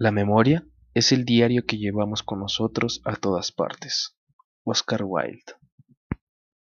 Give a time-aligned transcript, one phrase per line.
[0.00, 0.64] La memoria
[0.94, 4.16] es el diario que llevamos con nosotros a todas partes.
[4.62, 5.42] Oscar Wilde.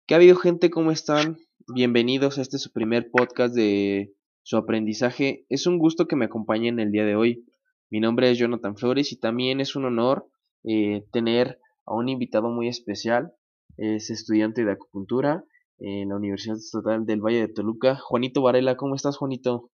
[0.06, 0.68] ¿Qué ha habido gente?
[0.68, 1.38] ¿Cómo están?
[1.66, 4.12] Bienvenidos a este su primer podcast de
[4.42, 5.46] su aprendizaje.
[5.48, 7.46] Es un gusto que me acompañen el día de hoy.
[7.88, 10.28] Mi nombre es Jonathan Flores y también es un honor
[10.64, 13.32] eh, tener a un invitado muy especial.
[13.78, 15.42] Es estudiante de acupuntura
[15.78, 17.96] en la Universidad Estatal del Valle de Toluca.
[17.96, 19.70] Juanito Varela, ¿cómo estás, Juanito?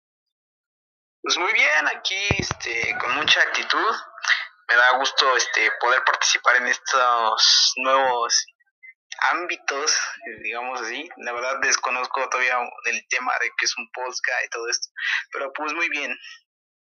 [1.25, 3.93] Pues muy bien, aquí este, con mucha actitud.
[4.67, 8.45] Me da gusto este, poder participar en estos nuevos
[9.31, 9.95] ámbitos,
[10.43, 11.07] digamos así.
[11.17, 12.55] La verdad desconozco todavía
[12.91, 14.87] el tema de que es un podcast y todo esto,
[15.31, 16.15] pero pues muy bien.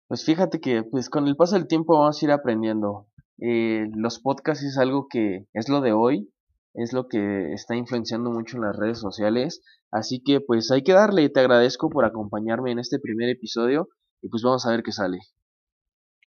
[0.08, 3.08] Pues fíjate que pues con el paso del tiempo vamos a ir aprendiendo.
[3.40, 6.32] Eh, los podcasts es algo que es lo de hoy,
[6.74, 10.92] es lo que está influenciando mucho en las redes sociales, así que pues hay que
[10.92, 11.28] darle.
[11.28, 13.88] Te agradezco por acompañarme en este primer episodio
[14.22, 15.18] y pues vamos a ver qué sale.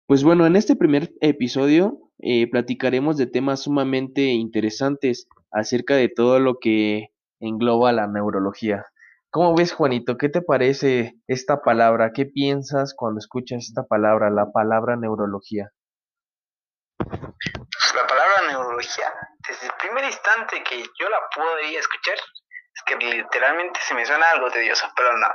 [0.06, 6.40] Pues bueno, en este primer episodio eh, platicaremos de temas sumamente interesantes acerca de todo
[6.40, 8.86] lo que engloba la neurología.
[9.30, 10.18] ¿Cómo ves, Juanito?
[10.18, 12.12] ¿Qué te parece esta palabra?
[12.14, 15.72] ¿Qué piensas cuando escuchas esta palabra, la palabra neurología?
[16.98, 19.14] Pues la palabra neurología,
[19.48, 22.47] desde el primer instante que yo la podría escuchar, es
[22.86, 25.28] que literalmente se me suena algo tedioso, pero no.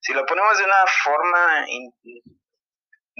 [0.00, 1.66] Si lo ponemos de una forma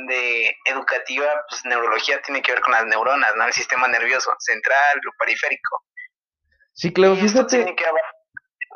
[0.06, 3.46] de educativa, pues neurología tiene que ver con las neuronas, ¿no?
[3.46, 5.84] El sistema nervioso central, lo periférico.
[6.72, 7.74] Sí, claro, fíjate.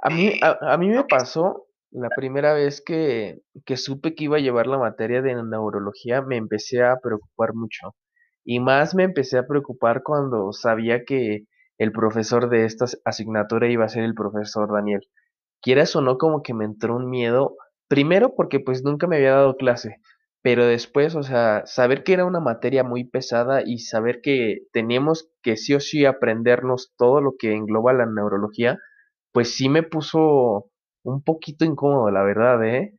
[0.02, 4.40] A mí, a, mí me pasó la primera vez que, que supe que iba a
[4.40, 7.94] llevar la materia de neurología, me empecé a preocupar mucho.
[8.44, 11.44] Y más me empecé a preocupar cuando sabía que
[11.78, 15.08] el profesor de esta asignatura iba a ser el profesor Daniel.
[15.61, 17.56] Quieras o no, como que me entró un miedo,
[17.89, 20.00] primero porque pues nunca me había dado clase,
[20.42, 25.30] pero después, o sea, saber que era una materia muy pesada y saber que teníamos
[25.42, 28.79] que sí o sí aprendernos todo lo que engloba la neurología,
[29.33, 30.70] pues sí me puso
[31.02, 32.95] un poquito incómodo, la verdad, ¿eh?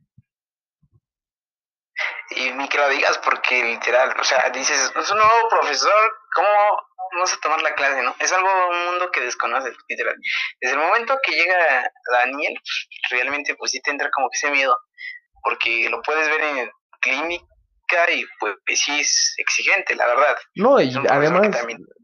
[2.36, 5.92] Y ni que lo digas porque literal, o sea, dices, es un nuevo profesor,
[6.34, 6.48] ¿cómo
[7.16, 8.14] vamos a tomar la clase, no?
[8.20, 10.14] Es algo, un mundo que desconoces, literal.
[10.60, 12.54] Desde el momento que llega Daniel,
[13.10, 14.76] realmente pues sí te entra como que ese miedo,
[15.42, 17.46] porque lo puedes ver en clínica
[18.12, 20.36] y pues, sí es exigente, la verdad.
[20.56, 21.50] No, y además,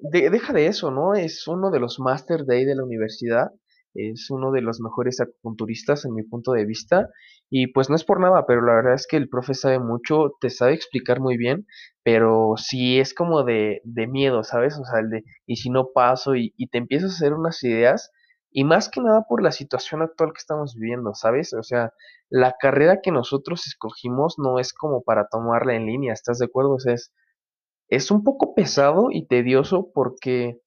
[0.01, 1.15] deja de eso, ¿no?
[1.15, 3.49] Es uno de los Master Day de la universidad,
[3.95, 7.09] es uno de los mejores acupunturistas en mi punto de vista,
[7.55, 10.33] y pues no es por nada, pero la verdad es que el profe sabe mucho,
[10.41, 11.67] te sabe explicar muy bien,
[12.03, 14.79] pero sí es como de, de miedo, ¿sabes?
[14.79, 17.63] O sea, el de, y si no paso, y, y te empiezas a hacer unas
[17.63, 18.11] ideas,
[18.51, 21.53] y más que nada por la situación actual que estamos viviendo, ¿sabes?
[21.53, 21.93] O sea,
[22.31, 26.73] la carrera que nosotros escogimos no es como para tomarla en línea, ¿estás de acuerdo?
[26.77, 27.13] O sea, es,
[27.89, 30.59] es un poco pesado y tedioso porque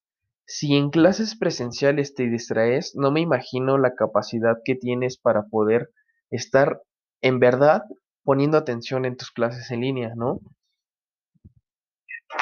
[0.46, 5.90] si en clases presenciales te distraes, no me imagino la capacidad que tienes para poder
[6.30, 6.80] estar
[7.22, 7.82] en verdad
[8.24, 10.40] poniendo atención en tus clases en línea, ¿no?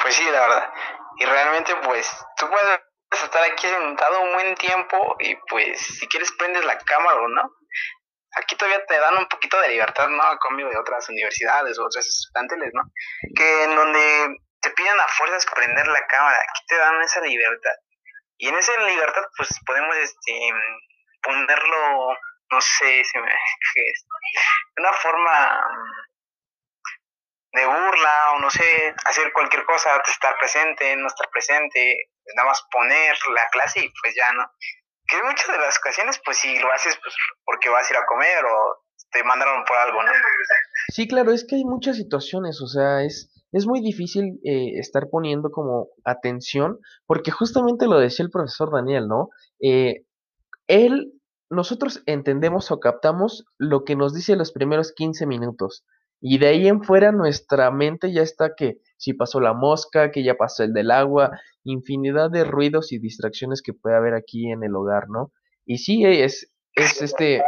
[0.01, 0.73] Pues sí, la verdad.
[1.17, 2.79] Y realmente, pues, tú puedes
[3.23, 7.41] estar aquí sentado un buen tiempo y pues si quieres prendes la cámara o no.
[8.37, 10.23] Aquí todavía te dan un poquito de libertad, ¿no?
[10.23, 12.81] A cambio de otras universidades o otras estudiantes, ¿no?
[13.35, 17.75] Que en donde te piden a fuerzas prender la cámara, aquí te dan esa libertad.
[18.37, 20.33] Y en esa libertad pues podemos este
[21.23, 22.17] ponerlo,
[22.51, 23.27] no sé, si me,
[23.75, 25.63] de una forma
[27.53, 32.61] de burla o no sé, hacer cualquier cosa, estar presente, no estar presente, nada más
[32.71, 34.43] poner la clase y pues ya, ¿no?
[35.07, 37.97] Que en muchas de las ocasiones, pues si lo haces pues porque vas a ir
[37.97, 40.11] a comer o te mandaron por algo, ¿no?
[40.89, 45.09] Sí, claro, es que hay muchas situaciones, o sea, es, es muy difícil eh, estar
[45.09, 49.29] poniendo como atención, porque justamente lo decía el profesor Daniel, ¿no?
[49.61, 50.03] Eh,
[50.67, 51.13] él,
[51.49, 55.85] nosotros entendemos o captamos lo que nos dice los primeros 15 minutos,
[56.21, 60.23] y de ahí en fuera nuestra mente ya está que si pasó la mosca, que
[60.23, 64.63] ya pasó el del agua, infinidad de ruidos y distracciones que puede haber aquí en
[64.63, 65.31] el hogar, ¿no?
[65.65, 67.41] Y sí, es, es este...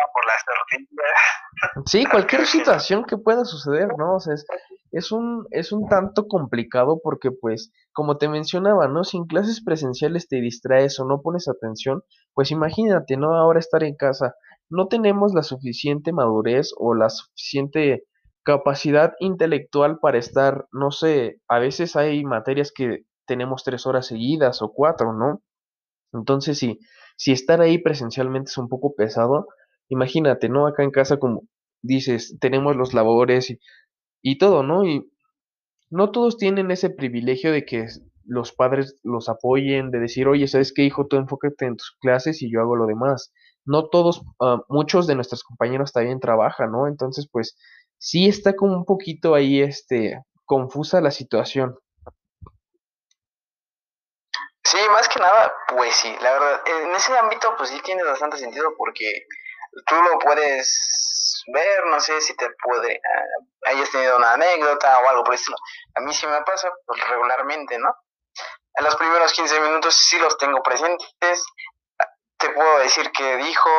[1.85, 4.15] Sí, cualquier situación que pueda suceder, ¿no?
[4.15, 4.45] O sea, es,
[4.91, 9.03] es, un, es un tanto complicado porque, pues, como te mencionaba, ¿no?
[9.03, 12.03] Si en clases presenciales te distraes o no pones atención,
[12.33, 13.35] pues imagínate, ¿no?
[13.35, 14.35] Ahora estar en casa.
[14.69, 18.03] No tenemos la suficiente madurez o la suficiente
[18.43, 24.61] capacidad intelectual para estar, no sé, a veces hay materias que tenemos tres horas seguidas
[24.61, 25.41] o cuatro, ¿no?
[26.17, 26.79] Entonces, si,
[27.15, 29.47] si estar ahí presencialmente es un poco pesado,
[29.89, 30.67] imagínate, ¿no?
[30.67, 31.43] Acá en casa, como
[31.81, 33.55] dices, tenemos los labores
[34.21, 34.85] y, todo, ¿no?
[34.85, 35.09] Y
[35.89, 37.87] no todos tienen ese privilegio de que
[38.25, 41.07] los padres los apoyen, de decir, oye, ¿sabes qué, hijo?
[41.07, 43.31] Tú enfócate en tus clases y yo hago lo demás.
[43.65, 46.87] No todos, ah, muchos de nuestros compañeros también trabajan, ¿no?
[46.87, 47.57] Entonces, pues,
[47.97, 51.75] sí está como un poquito ahí, este, confusa la situación.
[54.67, 58.35] Sí, más que nada, pues sí, la verdad, en ese ámbito, pues sí tiene bastante
[58.35, 59.25] sentido porque
[59.85, 65.07] tú lo puedes ver, no sé si te puede, uh, hayas tenido una anécdota o
[65.07, 65.55] algo por eso.
[65.95, 67.95] A mí sí me pasa pues, regularmente, ¿no?
[68.73, 71.45] En los primeros 15 minutos sí los tengo presentes,
[72.37, 73.69] te puedo decir qué dijo,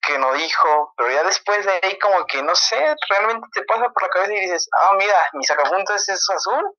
[0.00, 3.88] qué no dijo, pero ya después de ahí como que no sé, realmente te pasa
[3.88, 6.72] por la cabeza y dices, ah, mira, mi sacapuntas es azul.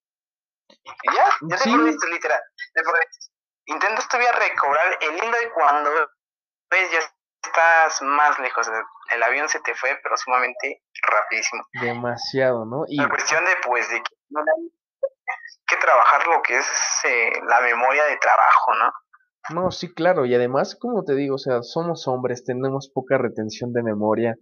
[0.69, 2.41] Y ya, ya te perdiste, literal,
[2.73, 3.16] te perdiste.
[3.67, 5.89] Intentas todavía recobrar el hilo y cuando
[6.71, 6.99] ves ya
[7.43, 8.69] estás más lejos.
[9.13, 11.63] El avión se te fue, pero sumamente rapidísimo.
[11.81, 12.83] Demasiado, ¿no?
[12.87, 12.97] Y...
[12.97, 14.15] La cuestión de, pues, de que,
[15.67, 16.67] que trabajar lo que es
[17.05, 18.93] eh, la memoria de trabajo, ¿no?
[19.49, 23.71] No, sí, claro, y además, como te digo, o sea, somos hombres, tenemos poca retención
[23.71, 24.35] de memoria,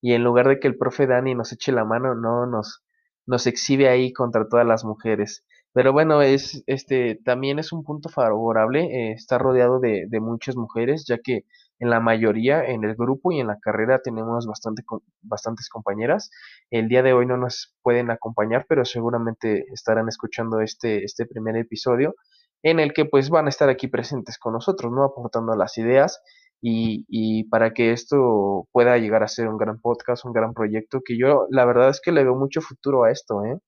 [0.00, 2.84] y en lugar de que el profe Dani nos eche la mano, no, nos,
[3.26, 5.44] nos exhibe ahí contra todas las mujeres.
[5.78, 10.56] Pero bueno, es, este, también es un punto favorable eh, estar rodeado de, de, muchas
[10.56, 11.44] mujeres, ya que
[11.78, 14.82] en la mayoría, en el grupo y en la carrera tenemos bastante,
[15.22, 16.32] bastantes compañeras.
[16.72, 21.56] El día de hoy no nos pueden acompañar, pero seguramente estarán escuchando este, este primer
[21.56, 22.16] episodio
[22.64, 25.04] en el que pues van a estar aquí presentes con nosotros, ¿no?
[25.04, 26.20] Aportando las ideas
[26.60, 31.02] y, y, para que esto pueda llegar a ser un gran podcast, un gran proyecto,
[31.04, 33.60] que yo la verdad es que le veo mucho futuro a esto, ¿eh?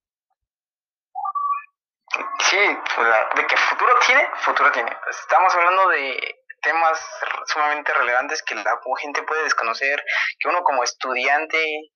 [3.35, 4.95] De que futuro tiene, futuro tiene.
[5.09, 6.99] Estamos hablando de temas
[7.47, 10.03] sumamente relevantes que la gente puede desconocer,
[10.39, 11.91] que uno como estudiante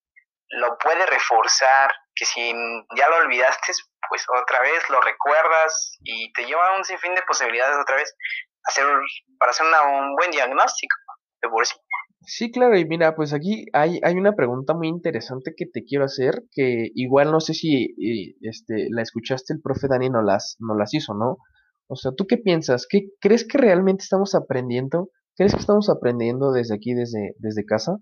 [0.50, 2.54] lo puede reforzar, que si
[2.96, 3.74] ya lo olvidaste,
[4.10, 8.16] pues otra vez lo recuerdas y te lleva a un sinfín de posibilidades otra vez
[8.64, 8.86] hacer,
[9.40, 10.96] para hacer un buen diagnóstico
[11.42, 11.76] de por sí.
[12.22, 16.06] Sí, claro, y mira, pues aquí hay, hay una pregunta muy interesante que te quiero
[16.06, 17.96] hacer, que igual no sé si
[18.42, 21.38] este, la escuchaste, el profe Dani no las, no las hizo, ¿no?
[21.88, 22.88] O sea, ¿tú qué piensas?
[22.90, 25.10] ¿Qué, ¿Crees que realmente estamos aprendiendo?
[25.36, 27.98] ¿Crees que estamos aprendiendo desde aquí, desde, desde casa?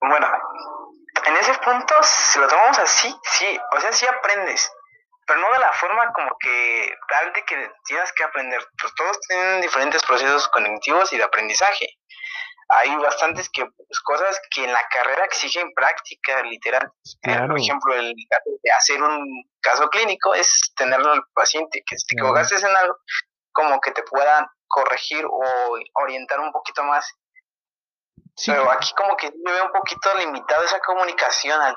[0.00, 0.26] Bueno,
[1.28, 4.68] en ese punto, si lo tomamos así, sí, o sea, sí aprendes,
[5.28, 8.66] pero no de la forma como que tal de que tienes que aprender.
[8.80, 11.86] Pues todos tienen diferentes procesos cognitivos y de aprendizaje.
[12.70, 16.90] Hay bastantes que, pues, cosas que en la carrera exigen práctica, literal.
[17.22, 22.06] Eh, por ejemplo, el de hacer un caso clínico es tenerlo al paciente, que si
[22.06, 22.96] te equivocaste en algo,
[23.52, 27.06] como que te puedan corregir o orientar un poquito más.
[28.46, 31.76] Pero aquí como que me veo un poquito limitado esa comunicación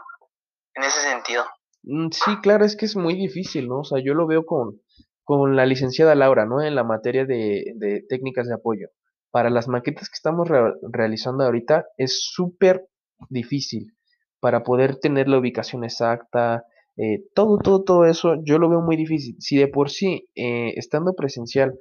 [0.76, 1.50] en ese sentido.
[1.84, 3.80] Mm, sí, claro, es que es muy difícil, ¿no?
[3.80, 4.80] O sea, yo lo veo con,
[5.24, 6.62] con la licenciada Laura, ¿no?
[6.62, 8.90] En la materia de, de técnicas de apoyo.
[9.32, 10.48] Para las maquetas que estamos
[10.92, 12.88] realizando ahorita es súper
[13.30, 13.94] difícil
[14.40, 16.66] para poder tener la ubicación exacta,
[16.98, 19.36] eh, todo, todo, todo eso, yo lo veo muy difícil.
[19.40, 21.78] Si de por sí, eh, estando presencial,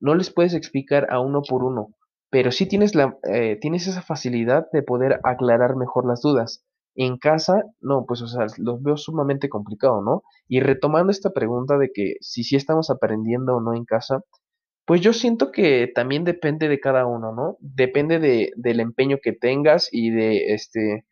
[0.00, 1.94] no les puedes explicar a uno por uno,
[2.30, 6.64] pero sí tienes, la, eh, tienes esa facilidad de poder aclarar mejor las dudas.
[6.94, 10.22] En casa, no, pues o sea, los veo sumamente complicado, ¿no?
[10.48, 14.20] Y retomando esta pregunta de que si sí estamos aprendiendo o no en casa,
[14.84, 17.56] pues yo siento que también depende de cada uno, ¿no?
[17.60, 21.06] Depende de, del empeño que tengas y de este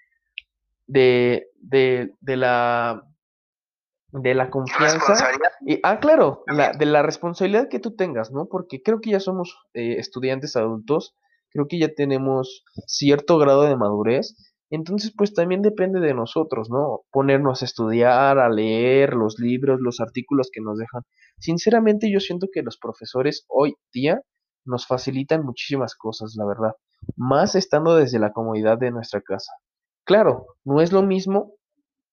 [0.87, 3.05] de, de, de la
[4.13, 5.15] de la confianza
[5.65, 9.21] y ah claro la, de la responsabilidad que tú tengas no porque creo que ya
[9.21, 11.15] somos eh, estudiantes adultos
[11.51, 14.35] creo que ya tenemos cierto grado de madurez
[14.71, 17.01] entonces, pues también depende de nosotros, ¿no?
[17.11, 21.03] Ponernos a estudiar, a leer los libros, los artículos que nos dejan.
[21.39, 24.23] Sinceramente, yo siento que los profesores hoy día
[24.65, 26.73] nos facilitan muchísimas cosas, la verdad.
[27.17, 29.53] Más estando desde la comodidad de nuestra casa.
[30.05, 31.55] Claro, no es lo mismo,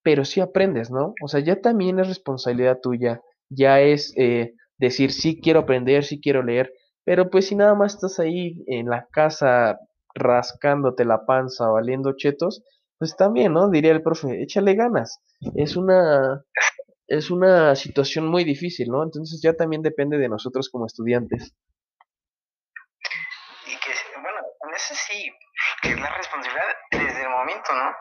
[0.02, 1.14] pero sí aprendes, ¿no?
[1.24, 3.22] O sea, ya también es responsabilidad tuya.
[3.50, 6.74] Ya es eh, decir, sí quiero aprender, sí quiero leer.
[7.04, 9.78] Pero pues si nada más estás ahí en la casa
[10.18, 12.64] rascándote la panza, valiendo chetos,
[12.98, 13.70] pues también, ¿no?
[13.70, 15.22] Diría el profe, échale ganas.
[15.56, 16.44] Es una,
[17.08, 19.04] es una situación muy difícil, ¿no?
[19.04, 21.54] Entonces ya también depende de nosotros como estudiantes.
[23.66, 25.32] Y que, bueno, en eso sí,
[25.82, 27.92] que es la responsabilidad desde el momento, ¿no?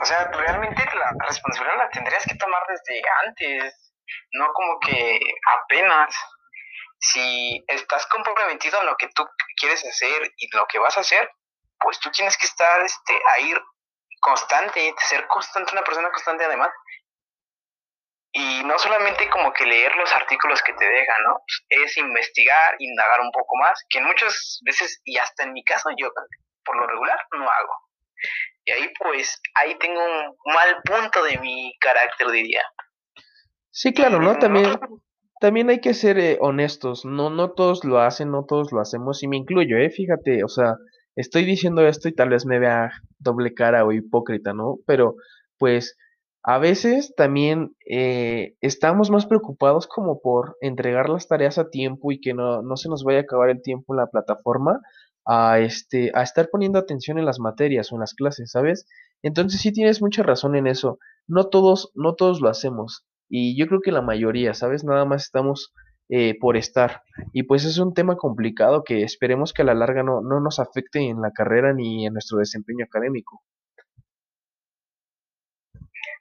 [0.00, 3.92] O sea, realmente la responsabilidad la tendrías que tomar desde antes,
[4.32, 5.20] no como que
[5.62, 6.14] apenas.
[7.02, 9.24] Si estás comprometido en lo que tú
[9.56, 11.30] quieres hacer y lo que vas a hacer,
[11.80, 13.60] pues tú tienes que estar este, a ir
[14.20, 16.70] constante, ser constante, una persona constante además,
[18.32, 21.40] Y no solamente como que leer los artículos que te dejan, ¿no?
[21.68, 26.10] Es investigar, indagar un poco más, que muchas veces, y hasta en mi caso, yo
[26.64, 27.74] por lo regular no hago.
[28.64, 32.62] Y ahí pues, ahí tengo un mal punto de mi carácter, diría.
[33.70, 34.38] Sí, claro, ¿no?
[34.38, 34.78] También,
[35.40, 39.22] también hay que ser eh, honestos, no, no todos lo hacen, no todos lo hacemos,
[39.24, 39.90] y me incluyo, ¿eh?
[39.90, 40.74] Fíjate, o sea,
[41.16, 44.78] estoy diciendo esto y tal vez me vea doble cara o hipócrita, ¿no?
[44.86, 45.16] Pero
[45.58, 45.96] pues
[46.42, 52.20] a veces también eh, estamos más preocupados como por entregar las tareas a tiempo y
[52.20, 54.80] que no, no se nos vaya a acabar el tiempo en la plataforma
[55.26, 58.86] a, este, a estar poniendo atención en las materias o en las clases, ¿sabes?
[59.22, 60.98] Entonces sí tienes mucha razón en eso.
[61.26, 63.04] No todos, no todos lo hacemos.
[63.28, 64.82] Y yo creo que la mayoría, ¿sabes?
[64.82, 65.72] Nada más estamos
[66.12, 67.02] eh, por estar.
[67.32, 70.58] Y pues es un tema complicado que esperemos que a la larga no, no nos
[70.58, 73.44] afecte en la carrera ni en nuestro desempeño académico.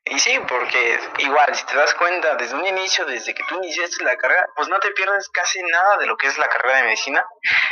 [0.06, 4.04] Y sí, porque igual, si te das cuenta, desde un inicio, desde que tú iniciaste
[4.04, 6.84] la carrera, pues no te pierdes casi nada de lo que es la carrera de
[6.84, 7.26] medicina.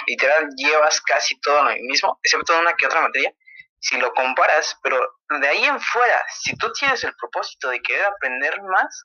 [0.07, 3.31] Literal, llevas casi todo lo mismo, excepto una que otra materia.
[3.79, 4.99] Si lo comparas, pero
[5.39, 9.03] de ahí en fuera, si tú tienes el propósito de querer aprender más,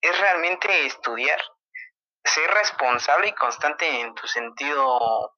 [0.00, 1.40] es realmente estudiar
[2.24, 5.34] ser responsable y constante en tu sentido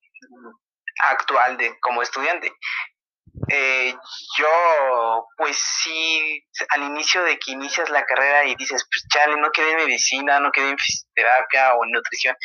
[1.09, 2.53] actual de como estudiante.
[3.49, 3.95] Eh,
[4.39, 9.51] yo, pues sí, al inicio de que inicias la carrera y dices, pues chale, no
[9.51, 12.37] quedé en medicina, no quedé en fisioterapia o en nutrición,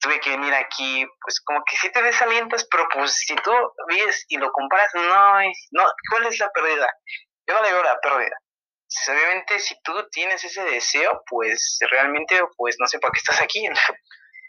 [0.00, 3.52] tuve que venir aquí, pues como que sí te desalientas, pero pues si tú
[3.88, 6.92] ves y lo comparas, no, no, ¿cuál es la pérdida?
[7.46, 8.36] Yo no le veo la pérdida
[9.08, 13.64] obviamente si tú tienes ese deseo, pues realmente, pues no sé para qué estás aquí.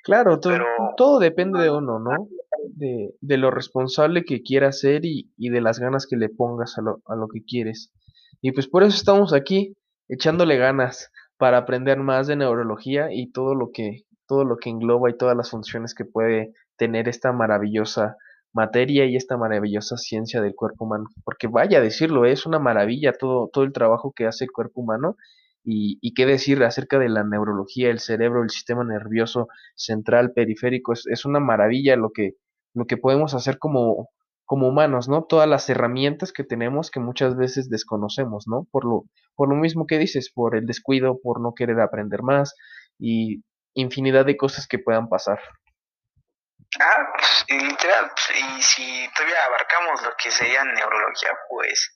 [0.04, 0.60] Claro, todo,
[0.98, 2.28] todo depende de uno, ¿no?
[2.76, 6.78] De, de lo responsable que quieras ser y, y, de las ganas que le pongas
[6.78, 7.92] a lo, a lo que quieres.
[8.40, 9.76] Y pues por eso estamos aquí,
[10.08, 15.10] echándole ganas para aprender más de neurología y todo lo que, todo lo que engloba
[15.10, 18.16] y todas las funciones que puede tener esta maravillosa
[18.56, 21.06] materia y esta maravillosa ciencia del cuerpo humano.
[21.24, 24.82] Porque vaya a decirlo, es una maravilla todo, todo el trabajo que hace el cuerpo
[24.82, 25.18] humano
[25.64, 31.06] y, qué decir acerca de la neurología, el cerebro, el sistema nervioso central, periférico, es,
[31.08, 32.34] es, una maravilla lo que,
[32.76, 34.10] lo que podemos hacer como,
[34.46, 35.24] como humanos, ¿no?
[35.24, 38.68] Todas las herramientas que tenemos que muchas veces desconocemos, ¿no?
[38.72, 42.54] Por lo, por lo mismo que dices, por el descuido, por no querer aprender más
[43.00, 43.42] y
[43.74, 45.40] infinidad de cosas que puedan pasar.
[46.80, 51.96] Ah, pues, literal, pues, y si todavía abarcamos lo que sería neurología, pues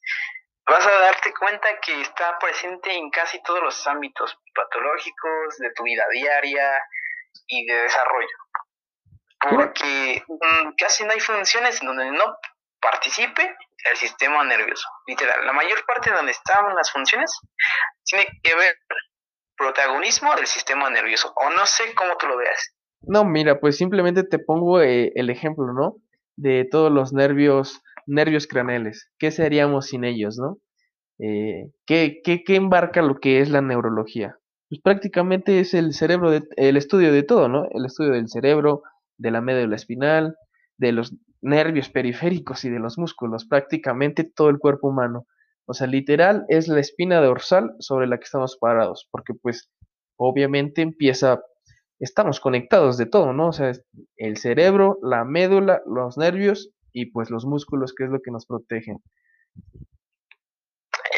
[0.65, 5.83] vas a darte cuenta que está presente en casi todos los ámbitos patológicos de tu
[5.83, 6.81] vida diaria
[7.47, 8.37] y de desarrollo.
[9.39, 12.37] Porque mm, casi no hay funciones en donde no
[12.79, 13.55] participe
[13.89, 14.87] el sistema nervioso.
[15.07, 17.31] Literal, la mayor parte de donde están las funciones
[18.03, 18.77] tiene que ver
[19.57, 21.33] protagonismo del sistema nervioso.
[21.35, 22.73] O no sé cómo tú lo veas.
[23.01, 25.97] No, mira, pues simplemente te pongo eh, el ejemplo, ¿no?
[26.35, 29.09] De todos los nervios, nervios craneales.
[29.17, 30.59] ¿Qué seríamos sin ellos, no?
[31.19, 34.37] Eh, ¿qué, qué, qué, embarca lo que es la neurología?
[34.69, 37.65] Pues prácticamente es el cerebro, de, el estudio de todo, ¿no?
[37.71, 38.83] El estudio del cerebro,
[39.17, 40.35] de la médula espinal,
[40.77, 45.25] de los nervios periféricos y de los músculos, prácticamente todo el cuerpo humano.
[45.65, 49.69] O sea, literal es la espina dorsal sobre la que estamos parados, porque pues
[50.17, 51.41] obviamente empieza
[51.99, 53.49] estamos conectados de todo, ¿no?
[53.49, 53.71] O sea,
[54.17, 58.45] el cerebro, la médula, los nervios y pues los músculos, que es lo que nos
[58.45, 58.97] protegen.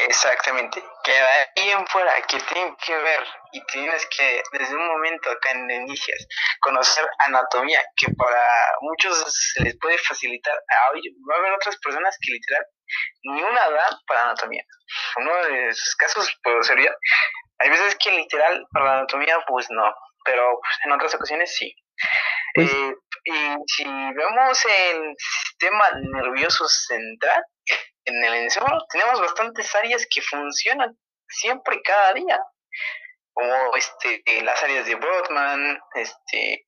[0.08, 3.20] Exactamente, que ahí en fuera, que tienen que ver
[3.52, 6.28] y tienes que, desde un momento acá en inicias,
[6.60, 8.42] conocer anatomía, que para
[8.82, 9.24] muchos
[9.54, 10.54] se les puede facilitar.
[10.54, 12.66] Va a haber otras personas que literal
[13.24, 14.64] ni una dan para anatomía.
[15.18, 16.78] Uno de esos casos puede ser
[17.60, 21.74] Hay veces que literal para la anatomía, pues no, pero pues, en otras ocasiones sí.
[22.54, 23.34] Pues eh, y
[23.68, 27.44] si vemos el sistema nervioso central,
[28.06, 30.98] en el encéfalo tenemos bastantes áreas que funcionan
[31.28, 32.40] siempre cada día,
[33.34, 36.68] como este las áreas de Brodmann, este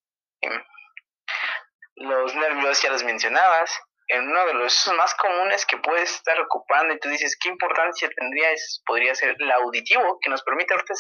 [1.96, 6.94] los nervios ya los mencionabas, en uno de los más comunes que puedes estar ocupando
[6.94, 8.52] y tú dices, ¿qué importancia tendría?
[8.52, 10.94] Es, podría ser el auditivo, que nos permite ahorita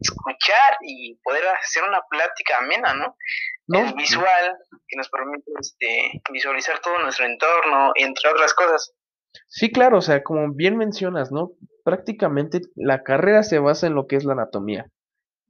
[0.00, 3.16] escuchar y poder hacer una plática amena, ¿no?
[3.68, 8.94] El visual, que nos permite este, visualizar todo nuestro entorno, entre otras cosas.
[9.48, 11.52] Sí, claro, o sea, como bien mencionas, ¿no?
[11.82, 14.86] Prácticamente la carrera se basa en lo que es la anatomía.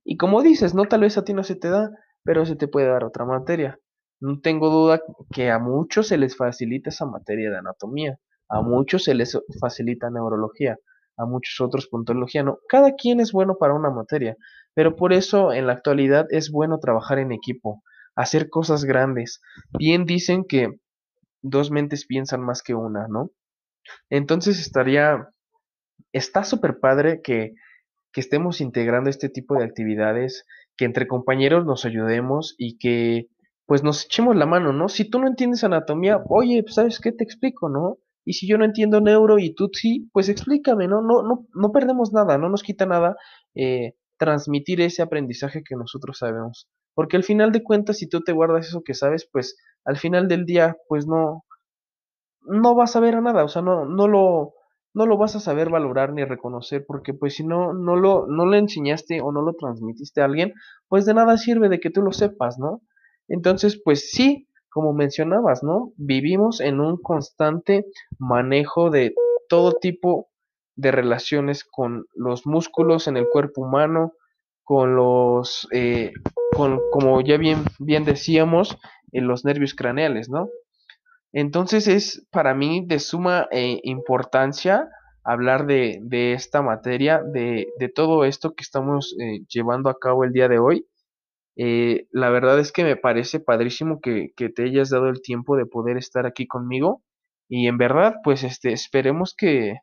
[0.05, 1.91] Y como dices, no tal vez a ti no se te da,
[2.25, 3.79] pero se te puede dar otra materia.
[4.21, 5.03] No tengo duda
[5.33, 8.19] que a muchos se les facilita esa materia de anatomía,
[8.49, 10.79] a muchos se les facilita neurología,
[11.17, 12.59] a muchos otros puntología, no.
[12.69, 14.37] Cada quien es bueno para una materia,
[14.75, 17.83] Pero por eso en la actualidad es bueno trabajar en equipo,
[18.17, 19.41] hacer cosas grandes.
[19.79, 20.81] Bien dicen que
[21.43, 23.31] dos mentes piensan más que una, ¿no?
[24.11, 25.29] Entonces estaría,
[26.13, 27.53] está súper padre que,
[28.13, 30.45] que estemos integrando este tipo de actividades,
[30.77, 33.29] que entre compañeros nos ayudemos y que
[33.67, 34.89] pues nos echemos la mano, ¿no?
[34.89, 37.13] Si tú no entiendes anatomía, oye, pues, ¿sabes qué?
[37.13, 37.99] Te explico, ¿no?
[38.25, 41.03] Y si yo no entiendo neuro y tú sí, pues explícame, ¿no?
[41.03, 43.17] No, no, no perdemos nada, no nos quita nada
[43.55, 46.69] eh, transmitir ese aprendizaje que nosotros sabemos.
[46.95, 50.29] Porque al final de cuentas, si tú te guardas eso que sabes, pues al final
[50.29, 51.45] del día, pues no,
[52.43, 54.55] no vas a ver a nada, o sea, no, no lo,
[54.95, 58.47] no lo vas a saber valorar ni reconocer, porque pues si no, no lo, no
[58.47, 60.53] le enseñaste o no lo transmitiste a alguien,
[60.89, 62.83] pues de nada sirve de que tú lo sepas, ¿no?
[63.29, 65.93] Entonces, pues sí, como mencionabas, ¿no?
[65.97, 67.87] Vivimos en un constante
[68.19, 69.15] manejo de
[69.49, 70.29] todo tipo
[70.77, 74.13] de relaciones con los músculos en el cuerpo humano,
[74.65, 76.13] con los, eh,
[76.57, 78.77] con, como ya bien, bien decíamos,
[79.13, 80.49] en los nervios craneales, ¿no?
[81.33, 84.89] Entonces es para mí de suma eh, importancia
[85.25, 90.25] hablar de, de, esta materia, de, de, todo esto que estamos eh, llevando a cabo
[90.25, 90.87] el día de hoy.
[91.57, 95.57] Eh, la verdad es que me parece padrísimo que, que, te hayas dado el tiempo
[95.57, 97.03] de poder estar aquí conmigo
[97.49, 99.77] y en verdad pues este esperemos que,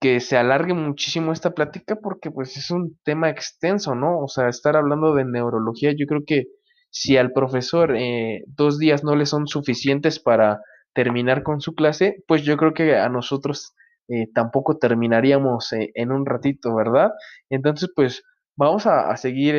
[0.00, 4.20] que se alargue muchísimo esta plática porque pues es un tema extenso, ¿no?
[4.20, 6.44] O sea, estar hablando de neurología yo creo que
[6.90, 10.60] si al profesor eh, dos días no le son suficientes para
[10.94, 13.74] terminar con su clase, pues yo creo que a nosotros
[14.08, 17.10] eh, tampoco terminaríamos eh, en un ratito, ¿verdad?
[17.50, 18.22] Entonces, pues
[18.56, 19.54] vamos a, a seguir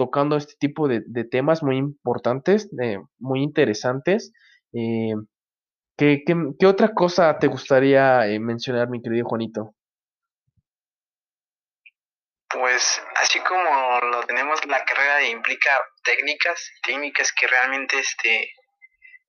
[0.00, 2.70] tocando este tipo de, temas muy importantes,
[3.18, 4.32] muy interesantes.
[4.72, 9.74] ¿qué, qué, otra cosa te gustaría mencionar, mi querido Juanito?
[12.48, 15.70] Pues así como lo tenemos, la carrera implica
[16.02, 18.54] técnicas, técnicas que realmente este,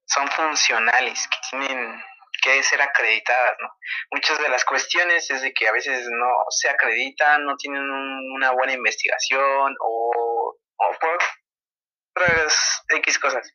[0.06, 2.02] son funcionales, que tienen
[2.42, 3.70] que ser acreditadas, ¿no?
[4.12, 7.84] Muchas de las cuestiones es de que a veces no se acreditan, no tienen
[8.36, 10.51] una buena investigación o,
[10.82, 11.20] o por
[12.16, 13.54] otras X cosas.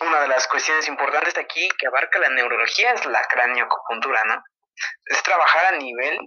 [0.00, 4.42] Una de las cuestiones importantes aquí que abarca la neurología es la craneoacupuntura, ¿no?
[5.04, 6.18] Es trabajar a nivel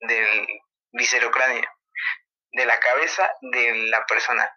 [0.00, 0.46] del
[0.92, 1.68] viscerocráneo,
[2.52, 4.50] de la cabeza de la persona.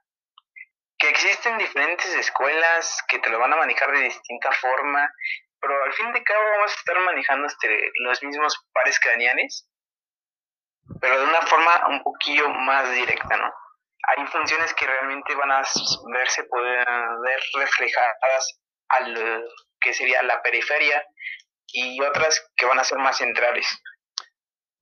[0.98, 5.12] Que existen diferentes escuelas que te lo van a manejar de distinta forma,
[5.60, 9.68] pero al fin de cabo vamos a estar manejando este, los mismos pares craneales,
[11.00, 13.54] pero de una forma un poquillo más directa, ¿no?
[14.08, 15.64] Hay funciones que realmente van a
[16.14, 16.86] verse poder
[17.24, 19.46] ver reflejadas al
[19.80, 21.04] que sería la periferia
[21.68, 23.66] y otras que van a ser más centrales.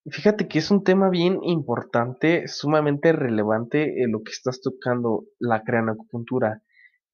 [0.09, 6.61] Fíjate que es un tema bien importante, sumamente relevante lo que estás tocando, la cranoacupuntura.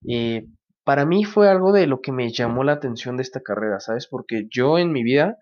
[0.07, 0.45] Eh,
[0.83, 4.07] para mí fue algo de lo que me llamó la atención de esta carrera, ¿sabes?
[4.07, 5.37] Porque yo en mi vida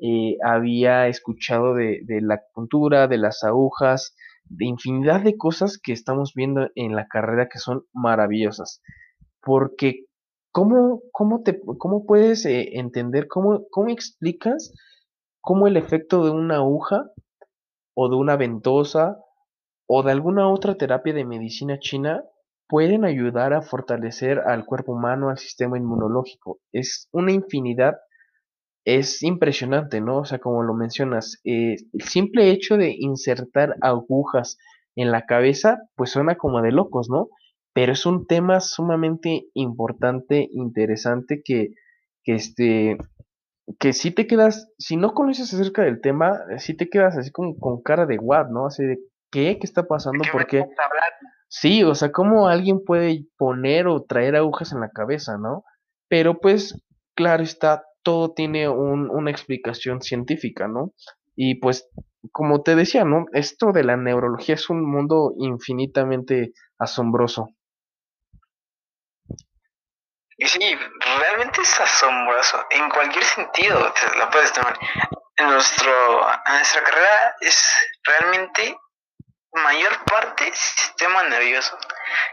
[0.00, 4.16] eh, había escuchado de, de, la acupuntura, de las agujas,
[4.48, 8.82] de infinidad de cosas que estamos viendo en la carrera que son maravillosas.
[9.42, 10.06] Porque,
[10.52, 14.72] ¿cómo, cómo, te, cómo puedes eh, entender, cómo, cómo explicas
[15.40, 17.10] cómo el efecto de una aguja
[17.94, 19.18] o de una ventosa
[19.86, 22.22] o de alguna otra terapia de medicina china
[22.68, 26.58] pueden ayudar a fortalecer al cuerpo humano, al sistema inmunológico.
[26.70, 27.96] Es una infinidad,
[28.88, 30.20] es impresionante, ¿no?
[30.20, 34.56] O sea, como lo mencionas, eh, el simple hecho de insertar agujas
[34.96, 37.28] en la cabeza, pues suena como de locos, ¿no?
[37.74, 41.74] Pero es un tema sumamente importante, interesante, que,
[42.24, 42.96] que este,
[43.78, 47.58] que si te quedas, si no conoces acerca del tema, si te quedas así como
[47.58, 48.68] con cara de what, ¿no?
[48.68, 48.98] Así de,
[49.30, 49.58] ¿qué?
[49.60, 50.24] ¿Qué está pasando?
[50.32, 50.64] ¿Por qué?
[51.48, 55.64] Sí, o sea, ¿cómo alguien puede poner o traer agujas en la cabeza, ¿no?
[56.08, 56.82] Pero pues,
[57.14, 60.94] claro está, todo tiene un, una explicación científica, ¿no?
[61.36, 61.90] Y pues,
[62.32, 63.26] como te decía, ¿no?
[63.34, 67.50] Esto de la neurología es un mundo infinitamente asombroso.
[70.38, 70.74] Sí,
[71.18, 72.64] realmente es asombroso.
[72.70, 74.78] En cualquier sentido lo puedes tomar.
[75.36, 75.92] En, nuestro,
[76.46, 78.74] en nuestra carrera es realmente
[79.52, 81.76] mayor parte sistema nervioso.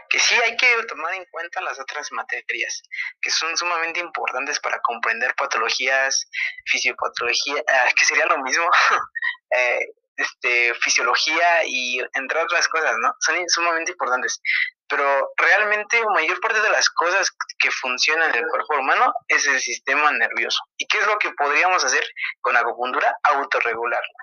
[0.08, 2.82] Que sí hay que tomar en cuenta las otras materias,
[3.20, 6.28] que son sumamente importantes para comprender patologías,
[6.66, 8.64] fisiopatología, ah, que sería lo mismo,
[9.50, 9.78] eh,
[10.16, 13.14] este, fisiología y entre otras cosas, ¿no?
[13.20, 14.40] Son sumamente importantes.
[14.88, 19.60] Pero realmente mayor parte de las cosas que funcionan en el cuerpo humano es el
[19.60, 20.60] sistema nervioso.
[20.78, 22.04] ¿Y qué es lo que podríamos hacer
[22.40, 23.14] con acupuntura?
[23.24, 24.14] Autorregularla.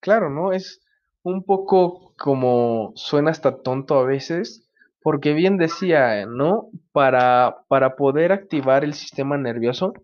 [0.00, 0.52] Claro, ¿no?
[0.52, 0.80] Es
[1.22, 4.68] un poco como suena hasta tonto a veces,
[5.02, 6.68] porque bien decía, ¿no?
[6.92, 9.94] Para, para poder activar el sistema nervioso,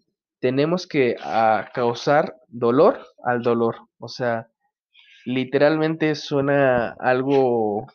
[0.40, 3.76] tenemos que ah, causar dolor al dolor.
[3.98, 4.48] O sea,
[5.24, 7.86] literalmente suena algo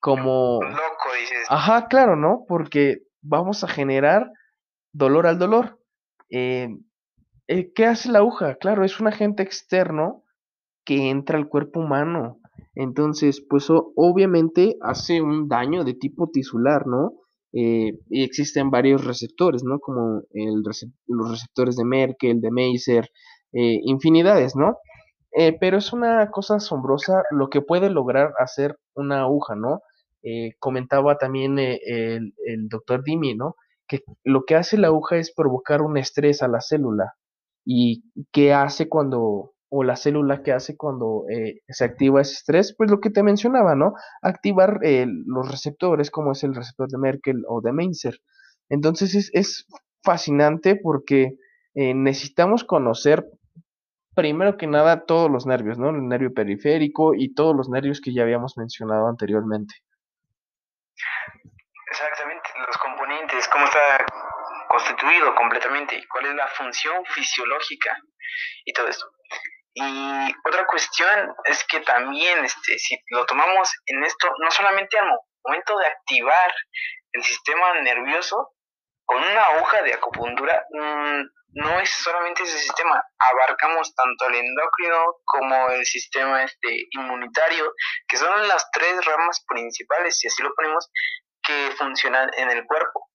[0.00, 0.60] como...
[0.62, 1.46] Loco, dices.
[1.48, 2.44] Ajá, claro, ¿no?
[2.46, 4.30] Porque vamos a generar
[4.92, 5.78] dolor al dolor.
[6.30, 6.68] Eh,
[7.46, 8.56] eh, ¿Qué hace la aguja?
[8.56, 10.22] Claro, es un agente externo
[10.88, 12.40] que entra al cuerpo humano.
[12.74, 17.12] Entonces, pues obviamente hace un daño de tipo tisular, ¿no?
[17.52, 19.80] Eh, y existen varios receptores, ¿no?
[19.80, 23.10] Como los receptores de Merkel, de Meiser,
[23.52, 24.76] infinidades, ¿no?
[25.60, 29.82] pero es una cosa asombrosa lo que puede lograr hacer una aguja, ¿no?
[30.58, 33.54] comentaba también el, el doctor Dimi, ¿no?
[33.86, 37.14] Que lo que hace la aguja es provocar un estrés a la célula
[37.64, 42.74] y qué hace cuando, o la célula que hace cuando eh, se activa ese estrés,
[42.76, 43.94] pues lo que te mencionaba, ¿no?
[44.22, 48.20] Activar eh, los receptores, como es el receptor de Merkel o de Mainzer.
[48.68, 49.66] Entonces es, es
[50.02, 51.36] fascinante porque
[51.74, 53.26] eh, necesitamos conocer
[54.14, 55.90] primero que nada todos los nervios, ¿no?
[55.90, 59.74] El nervio periférico y todos los nervios que ya habíamos mencionado anteriormente.
[61.90, 64.04] Exactamente, los componentes, cómo está
[64.68, 67.96] constituido completamente cuál es la función fisiológica
[68.64, 69.06] y todo esto.
[69.80, 75.08] Y otra cuestión es que también, este, si lo tomamos en esto, no solamente al
[75.44, 76.52] momento de activar
[77.12, 78.54] el sistema nervioso,
[79.04, 81.22] con una aguja de acupuntura, mm,
[81.54, 87.72] no es solamente ese sistema, abarcamos tanto el endocrino como el sistema este, inmunitario,
[88.06, 90.90] que son las tres ramas principales, si así lo ponemos,
[91.42, 93.07] que funcionan en el cuerpo.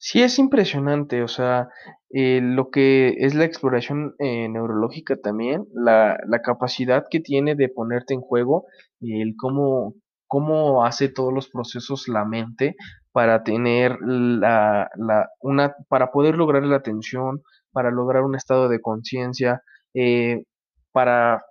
[0.00, 1.68] Sí, es impresionante, o sea,
[2.10, 7.68] eh, lo que es la exploración eh, neurológica también, la, la, capacidad que tiene de
[7.68, 8.66] ponerte en juego,
[9.00, 9.94] el cómo,
[10.28, 12.76] cómo hace todos los procesos la mente
[13.12, 18.80] para tener la, la, una, para poder lograr la atención, para lograr un estado de
[18.80, 19.62] conciencia,
[19.94, 20.44] eh,
[20.92, 21.42] para,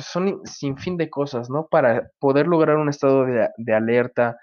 [0.00, 1.66] son sin fin de cosas, ¿no?
[1.68, 4.36] Para poder lograr un estado de, de alerta,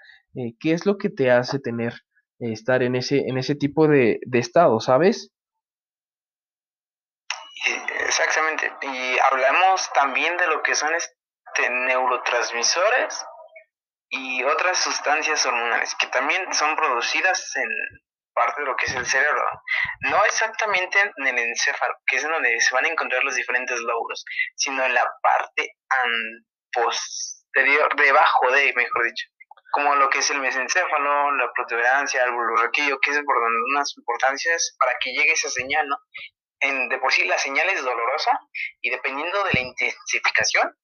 [0.60, 1.94] ¿qué es lo que te hace tener
[2.38, 5.32] estar en ese, en ese tipo de, de estado, ¿sabes?
[8.00, 8.72] Exactamente.
[8.82, 13.24] Y hablamos también de lo que son este, neurotransmisores
[14.08, 17.68] y otras sustancias hormonales que también son producidas en
[18.32, 19.42] parte de lo que es el cerebro.
[20.00, 23.80] No exactamente en el encéfalo, que es en donde se van a encontrar los diferentes
[23.80, 25.72] lóbulos, sino en la parte
[26.72, 29.26] posterior, debajo de, mejor dicho
[29.76, 34.74] como lo que es el mesencéfalo, la protuberancia, el bulborraquillo, que es por unas importancias
[34.78, 35.98] para que llegue esa señal, ¿no?
[36.60, 38.40] En, de por sí la señal es dolorosa
[38.80, 40.74] y dependiendo de la intensificación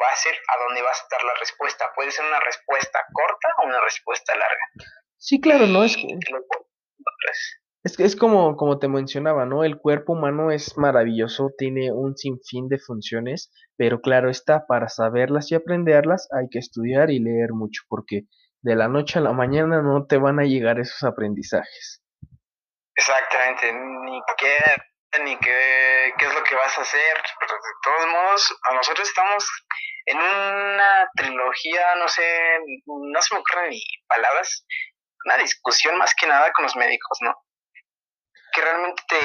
[0.00, 1.90] va a ser a dónde va a estar la respuesta.
[1.96, 4.68] Puede ser una respuesta corta o una respuesta larga.
[5.18, 6.06] Sí, claro, no es que...
[7.82, 9.64] Es, es como, como te mencionaba, ¿no?
[9.64, 15.50] El cuerpo humano es maravilloso, tiene un sinfín de funciones, pero claro está, para saberlas
[15.50, 18.22] y aprenderlas hay que estudiar y leer mucho, porque
[18.60, 22.02] de la noche a la mañana no te van a llegar esos aprendizajes.
[22.94, 27.16] Exactamente, ni qué, ni qué, qué es lo que vas a hacer.
[27.40, 29.44] Pero de todos modos, a nosotros estamos
[30.06, 32.22] en una trilogía, no sé,
[32.86, 34.66] no se me ocurren ni palabras,
[35.24, 37.34] una discusión más que nada con los médicos, ¿no?
[38.52, 39.18] que realmente te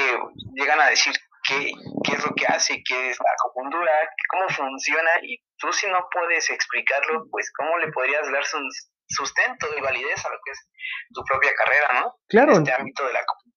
[0.54, 1.14] llegan a decir
[1.48, 1.72] qué,
[2.04, 3.90] qué es lo que hace, qué es la acupuntura,
[4.30, 9.80] cómo funciona, y tú si no puedes explicarlo, pues cómo le podrías dar sustento y
[9.80, 10.68] validez a lo que es
[11.12, 12.14] tu propia carrera, ¿no?
[12.28, 12.52] Claro.
[12.52, 13.48] En este ámbito de la acupuntura.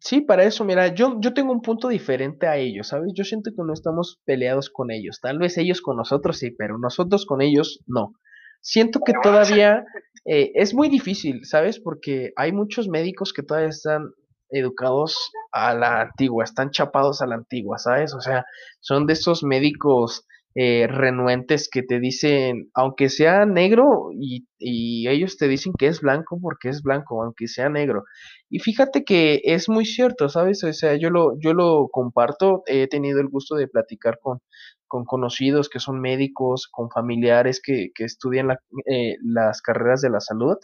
[0.00, 3.12] Sí, para eso, mira, yo, yo tengo un punto diferente a ellos, ¿sabes?
[3.14, 5.18] Yo siento que no estamos peleados con ellos.
[5.20, 8.12] Tal vez ellos con nosotros sí, pero nosotros con ellos no.
[8.60, 9.84] Siento que todavía
[10.24, 11.80] eh, es muy difícil, ¿sabes?
[11.80, 14.12] Porque hay muchos médicos que todavía están
[14.50, 18.14] educados a la antigua, están chapados a la antigua, ¿sabes?
[18.14, 18.44] O sea,
[18.80, 25.36] son de esos médicos eh, renuentes que te dicen, aunque sea negro, y, y, ellos
[25.36, 28.04] te dicen que es blanco porque es blanco, aunque sea negro.
[28.50, 30.64] Y fíjate que es muy cierto, ¿sabes?
[30.64, 34.40] O sea, yo lo, yo lo comparto, he tenido el gusto de platicar con,
[34.88, 38.50] con conocidos que son médicos, con familiares que, que estudian
[38.86, 40.56] eh, las carreras de la salud,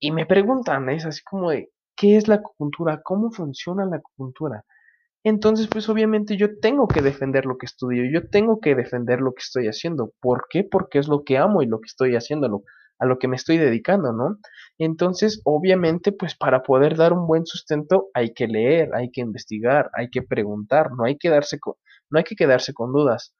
[0.00, 4.64] y me preguntan, es así como de, qué es la acupuntura, cómo funciona la acupuntura.
[5.24, 9.34] Entonces, pues obviamente yo tengo que defender lo que estudio, yo tengo que defender lo
[9.34, 10.12] que estoy haciendo.
[10.20, 10.64] ¿Por qué?
[10.64, 12.62] Porque es lo que amo y lo que estoy haciendo,
[13.00, 14.38] a lo que me estoy dedicando, ¿no?
[14.78, 19.90] Entonces, obviamente, pues para poder dar un buen sustento hay que leer, hay que investigar,
[19.92, 21.18] hay que preguntar, no hay
[21.60, 21.74] con,
[22.10, 23.34] no hay que quedarse con dudas.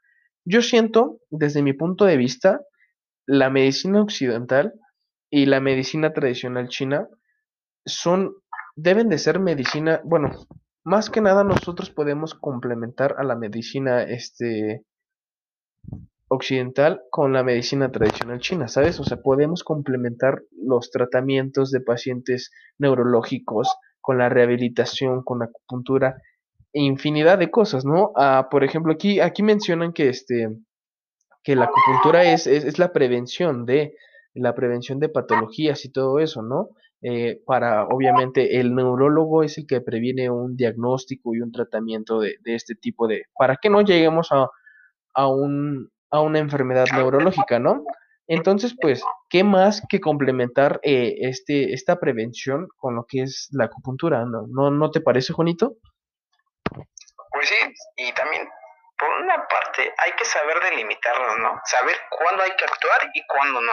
[0.45, 2.61] Yo siento, desde mi punto de vista,
[3.25, 4.73] la medicina occidental
[5.31, 7.09] y la medicina tradicional china
[7.89, 8.35] son,
[8.79, 10.31] deben de ser medicina, bueno,
[10.85, 14.85] más que nada nosotros podemos complementar a la medicina este,
[16.29, 19.01] occidental con la medicina tradicional china, ¿sabes?
[19.01, 23.69] O sea, podemos complementar los tratamientos de pacientes neurológicos
[24.01, 26.23] con la rehabilitación, con la acupuntura,
[26.73, 28.13] infinidad de cosas, ¿no?
[28.15, 30.51] Ah, por ejemplo, aquí, aquí mencionan que, este,
[31.43, 33.97] que la acupuntura es, es, la prevención de
[34.35, 36.69] la prevención de patologías y todo eso, ¿no?
[37.01, 42.37] Eh, para, obviamente, el neurólogo es el que previene un diagnóstico y un tratamiento de,
[42.41, 44.49] de este tipo de, para que no lleguemos a,
[45.15, 47.85] a, un, a una enfermedad neurológica, ¿no?
[48.27, 53.67] Entonces, pues, ¿qué más que complementar eh, este, esta prevención con lo que es la
[53.67, 54.25] acupuntura?
[54.25, 55.77] ¿No, ¿No, ¿No te parece, Juanito?
[57.31, 57.57] Pues sí,
[57.97, 58.49] y también,
[58.99, 61.61] por una parte, hay que saber delimitarnos, ¿no?
[61.65, 63.73] Saber cuándo hay que actuar y cuándo no.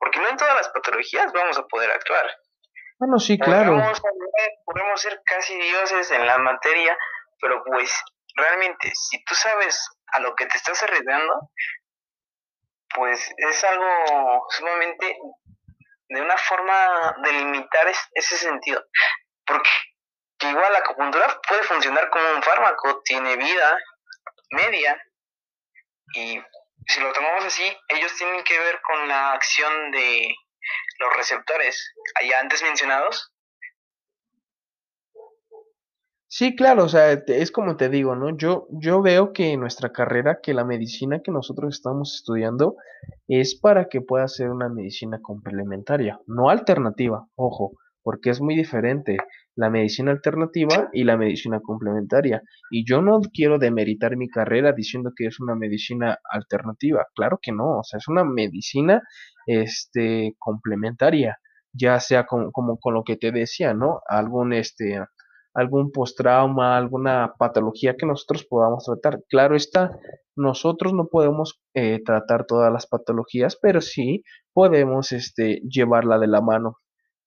[0.00, 2.26] Porque no en todas las patologías vamos a poder actuar.
[2.98, 3.72] Bueno, sí, claro.
[3.72, 4.02] Podemos,
[4.64, 6.96] podemos ser casi dioses en la materia,
[7.40, 8.02] pero pues
[8.34, 11.50] realmente, si tú sabes a lo que te estás arriesgando,
[12.94, 15.16] pues es algo sumamente
[16.08, 18.82] de una forma de limitar ese sentido.
[19.46, 19.70] Porque
[20.40, 23.78] igual la acupuntura puede funcionar como un fármaco, tiene vida
[24.50, 25.00] media
[26.14, 26.42] y
[26.86, 30.34] si lo tomamos así, ellos tienen que ver con la acción de
[30.98, 33.32] los receptores allá antes mencionados
[36.32, 38.36] Sí, claro, o sea, es como te digo, ¿no?
[38.36, 42.76] Yo, yo veo que nuestra carrera, que la medicina que nosotros estamos estudiando,
[43.26, 47.72] es para que pueda ser una medicina complementaria, no alternativa, ojo,
[48.04, 49.16] porque es muy diferente
[49.56, 52.42] la medicina alternativa y la medicina complementaria.
[52.70, 57.52] Y yo no quiero demeritar mi carrera diciendo que es una medicina alternativa, claro que
[57.52, 59.02] no, o sea, es una medicina
[59.46, 61.38] este, complementaria,
[61.72, 64.00] ya sea como, como con lo que te decía, ¿no?
[64.08, 65.00] Algún este
[65.54, 69.20] algún postrauma, alguna patología que nosotros podamos tratar.
[69.28, 69.98] Claro está,
[70.36, 76.40] nosotros no podemos eh, tratar todas las patologías, pero sí podemos este, llevarla de la
[76.40, 76.76] mano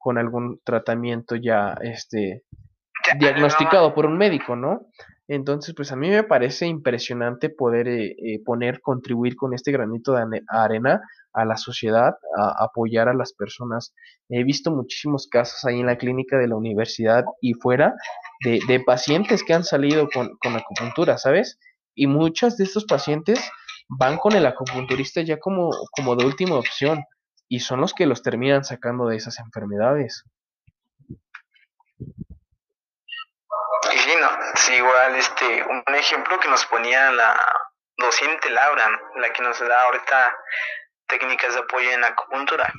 [0.04, 2.44] con algún tratamiento ya este,
[3.18, 4.88] diagnosticado por un médico, ¿no?
[5.30, 10.14] Entonces, pues a mí me parece impresionante poder eh, eh, poner, contribuir con este granito
[10.14, 13.96] de arena a la sociedad, a apoyar a las personas.
[14.28, 17.94] He visto muchísimos casos ahí en la clínica de la universidad y fuera
[18.44, 21.58] de, de pacientes que han salido con, con, acupuntura, ¿sabes?
[21.96, 23.40] Y muchas de estos pacientes
[23.88, 27.02] van con el acupunturista ya como, como de última opción
[27.48, 30.24] y son los que los terminan sacando de esas enfermedades.
[33.92, 37.38] Y sí, no, sí, igual este, un ejemplo que nos ponía la
[37.98, 40.36] docente Laura, la que nos da ahorita
[41.08, 42.72] técnicas de apoyo en acupuntura.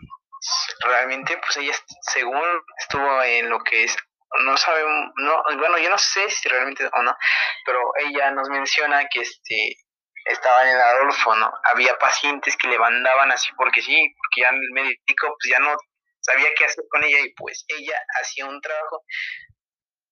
[0.80, 1.74] Realmente, pues ella,
[2.12, 2.42] según
[2.78, 3.96] estuvo en lo que es,
[4.44, 7.16] no sabemos, no, bueno, yo no sé si realmente o no,
[7.64, 9.76] pero ella nos menciona que este
[10.24, 11.52] estaba en Adolfo, ¿no?
[11.64, 15.76] Había pacientes que le mandaban así porque sí, porque ya el médico pues ya no
[16.20, 19.02] sabía qué hacer con ella y pues ella hacía un trabajo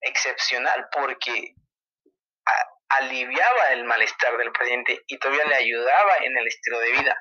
[0.00, 1.54] excepcional porque
[2.88, 7.16] aliviaba el malestar del paciente y todavía le ayudaba en el estilo de vida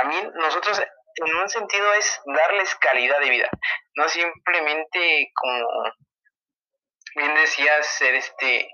[0.00, 0.80] también nosotros
[1.14, 3.50] en un sentido es darles calidad de vida,
[3.94, 5.66] no simplemente como
[7.16, 8.70] bien decías ser este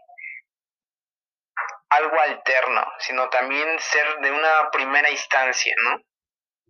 [1.91, 6.01] algo alterno, sino también ser de una primera instancia, ¿no?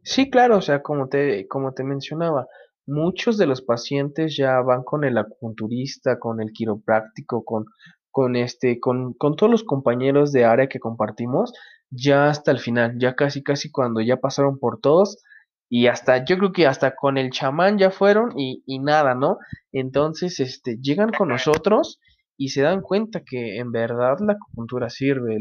[0.05, 2.47] Sí, claro, o sea, como te, como te mencionaba,
[2.87, 7.67] muchos de los pacientes ya van con el acupunturista, con el quiropráctico, con,
[8.11, 11.53] con este, con, con todos los compañeros de área que compartimos,
[11.91, 15.23] ya hasta el final, ya casi casi cuando ya pasaron por todos
[15.69, 19.39] y hasta yo creo que hasta con el chamán ya fueron y, y nada, ¿no?
[19.73, 22.01] Entonces, este, llegan con nosotros
[22.39, 25.39] y se dan cuenta que en verdad la acupuntura sirve,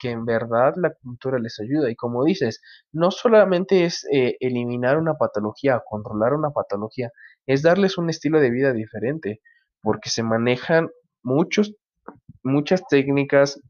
[0.00, 1.88] que en verdad la acupuntura les ayuda.
[1.90, 2.60] Y como dices,
[2.92, 7.10] no solamente es eh, eliminar una patología controlar una patología,
[7.46, 9.40] es darles un estilo de vida diferente,
[9.80, 10.88] porque se manejan
[11.22, 11.76] muchos,
[12.42, 13.60] muchas técnicas,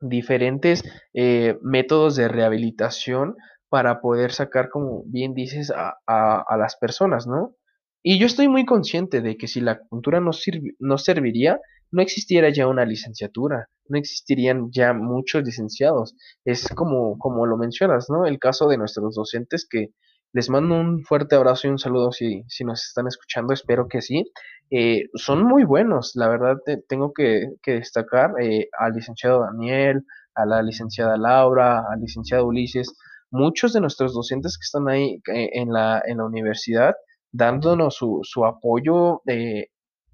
[0.00, 0.82] diferentes
[1.14, 3.36] eh, métodos de rehabilitación
[3.68, 7.54] para poder sacar, como bien dices, a, a, las personas, ¿no?
[8.02, 10.30] Y yo estoy muy consciente de que si la acupuntura no,
[10.78, 16.14] no serviría, no existiera ya una licenciatura, no existirían ya muchos licenciados.
[16.44, 18.26] Es como, como lo mencionas, ¿no?
[18.26, 19.88] El caso de nuestros docentes que
[20.32, 24.02] les mando un fuerte abrazo y un saludo si, si nos están escuchando, espero que
[24.02, 24.30] sí.
[24.70, 26.58] Eh, son muy buenos, la verdad
[26.88, 32.94] tengo que, destacar eh, al licenciado Daniel, a la licenciada Laura, al licenciado Ulises,
[33.30, 36.94] muchos de nuestros docentes que están ahí eh, en, la, en la universidad,
[37.32, 39.68] dándonos su, su apoyo, eh,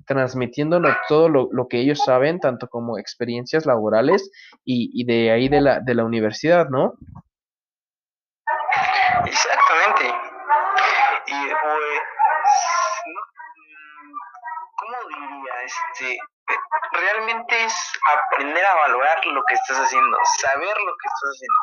[0.07, 4.31] transmitiéndonos todo lo, lo, que ellos saben, tanto como experiencias laborales
[4.65, 6.95] y, y de ahí de la, de la universidad, ¿no?
[9.25, 10.05] Exactamente.
[11.27, 12.01] Y pues,
[14.77, 15.53] ¿cómo diría?
[15.65, 16.19] Este,
[16.93, 17.75] realmente es
[18.15, 21.61] aprender a valorar lo que estás haciendo, saber lo que estás haciendo.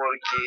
[0.00, 0.42] Porque,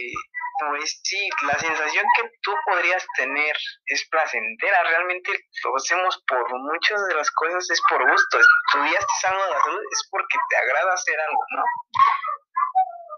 [0.60, 4.84] pues sí, la sensación que tú podrías tener es placentera.
[4.84, 5.32] Realmente
[5.64, 8.40] lo hacemos por muchas de las cosas, es por gusto.
[8.40, 11.64] Estudiaste algo de salud, es porque te agrada hacer algo, ¿no?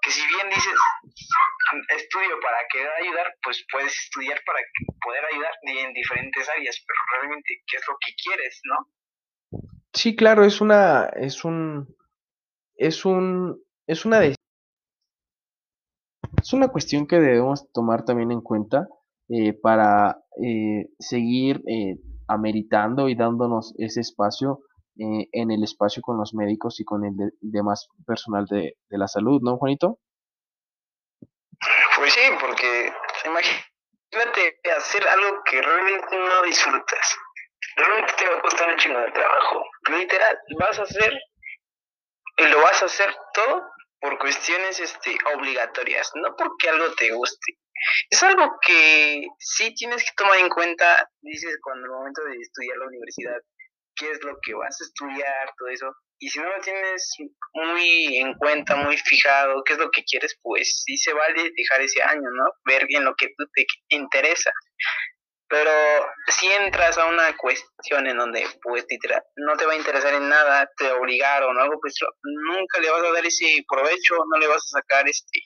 [0.02, 0.80] Que si bien dices,
[1.95, 4.60] estudio para querer ayudar, pues puedes estudiar para
[5.02, 9.62] poder ayudar en diferentes áreas, pero realmente, ¿qué es lo que quieres, no?
[9.93, 11.88] Sí, claro, es una, es un,
[12.76, 14.19] es un, es una
[16.46, 18.88] es una cuestión que debemos tomar también en cuenta
[19.30, 21.96] eh, para eh, seguir eh,
[22.28, 24.60] ameritando y dándonos ese espacio
[24.98, 29.42] en el espacio con los médicos y con el demás personal de, de la salud,
[29.42, 30.00] ¿no, Juanito?
[31.98, 32.94] Pues sí, porque
[33.26, 37.18] imagínate hacer algo que realmente no disfrutas.
[37.76, 39.66] Realmente te va a costar un chingo de trabajo.
[39.90, 41.12] Literal, vas a hacer
[42.38, 43.64] y lo vas a hacer todo
[44.06, 47.58] por cuestiones este, obligatorias, no porque algo te guste.
[48.10, 52.78] Es algo que sí tienes que tomar en cuenta, dices, cuando el momento de estudiar
[52.78, 53.38] la universidad,
[53.96, 55.91] qué es lo que vas a estudiar, todo eso.
[56.20, 57.15] Y si no lo tienes
[57.54, 61.82] muy en cuenta, muy fijado, qué es lo que quieres, pues sí se vale dejar
[61.82, 62.46] ese año, ¿no?
[62.63, 64.52] Ver bien lo que tú te interesa.
[65.56, 65.72] Pero
[66.28, 68.86] si entras a una cuestión en donde, pues,
[69.38, 73.02] no te va a interesar en nada, te obligaron o algo, pues nunca le vas
[73.02, 75.39] a dar ese provecho, no le vas a sacar este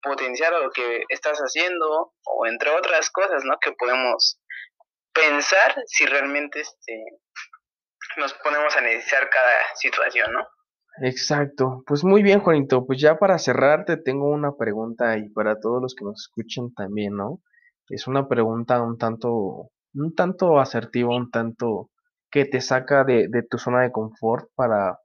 [0.00, 3.58] potencial a lo que estás haciendo, o entre otras cosas, ¿no?
[3.60, 4.38] Que podemos
[5.12, 7.02] pensar si realmente este
[8.18, 10.46] nos ponemos a analizar cada situación, ¿no?
[11.02, 11.82] Exacto.
[11.88, 12.86] Pues muy bien, Juanito.
[12.86, 16.72] Pues ya para cerrar te tengo una pregunta y para todos los que nos escuchan
[16.72, 17.40] también, ¿no?
[17.88, 21.90] Es una pregunta un tanto, un tanto asertiva, un tanto
[22.30, 24.98] que te saca de, de tu zona de confort para...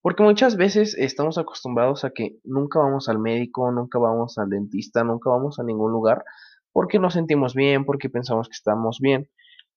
[0.00, 5.04] Porque muchas veces estamos acostumbrados a que nunca vamos al médico, nunca vamos al dentista,
[5.04, 6.24] nunca vamos a ningún lugar
[6.72, 9.28] porque nos sentimos bien, porque pensamos que estamos bien.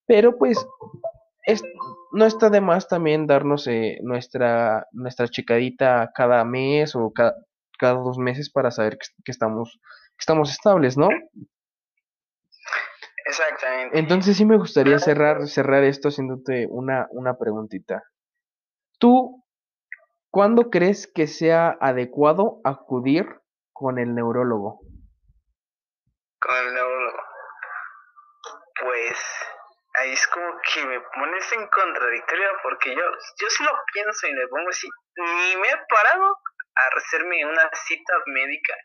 [0.07, 0.65] Pero pues
[1.45, 1.63] es,
[2.11, 7.35] no está de más también darnos eh, nuestra, nuestra checadita cada mes o cada,
[7.77, 11.09] cada dos meses para saber que, estamos, que estamos estables, ¿no?
[13.25, 13.97] Exactamente.
[13.97, 18.03] Entonces sí me gustaría cerrar, cerrar esto haciéndote una, una preguntita.
[18.99, 19.43] ¿Tú
[20.29, 23.25] cuándo crees que sea adecuado acudir
[23.73, 24.79] con el neurólogo?
[26.39, 27.19] Con el neurólogo.
[28.79, 29.17] Pues
[29.95, 33.01] ahí es como que me pones en contradictorio porque yo,
[33.39, 37.69] yo sí lo pienso y me pongo así, ni me he parado a hacerme una
[37.73, 38.75] cita médica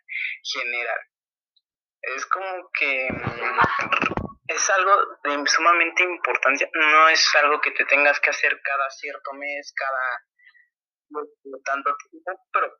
[0.42, 1.00] general.
[2.02, 4.19] Es como que mm,
[4.50, 9.32] es algo de sumamente importancia, no es algo que te tengas que hacer cada cierto
[9.34, 10.24] mes, cada
[11.64, 12.72] tanto tiempo, pero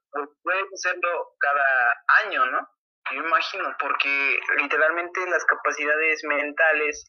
[0.42, 2.68] puedes hacerlo cada año, ¿no?
[3.12, 7.09] Yo imagino, porque literalmente las capacidades mentales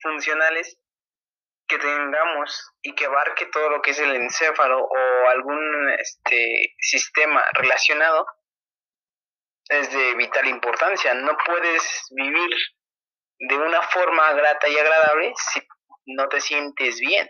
[0.00, 0.78] funcionales
[1.68, 7.44] que tengamos y que abarque todo lo que es el encéfalo o algún este sistema
[7.52, 8.26] relacionado
[9.68, 11.12] es de vital importancia.
[11.14, 12.50] No puedes vivir
[13.40, 15.60] de una forma grata y agradable si
[16.06, 17.28] no te sientes bien.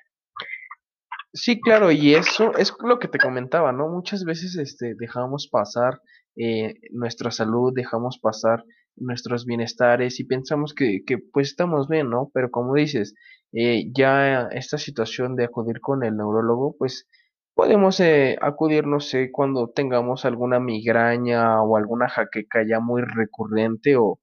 [1.33, 3.89] Sí, claro, y eso es lo que te comentaba, ¿no?
[3.89, 6.01] Muchas veces este, dejamos pasar
[6.37, 8.65] eh, nuestra salud, dejamos pasar
[8.97, 12.31] nuestros bienestares y pensamos que, que pues estamos bien, ¿no?
[12.35, 13.15] Pero como dices,
[13.53, 17.09] eh, ya esta situación de acudir con el neurólogo, pues
[17.55, 23.97] podemos eh, acudir, no sé, cuando tengamos alguna migraña o alguna jaqueca ya muy recurrente
[23.97, 24.19] o,